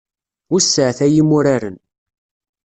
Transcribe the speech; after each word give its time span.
Wesseɛet 0.51 0.99
ay 1.05 1.15
imuraren. 1.21 1.77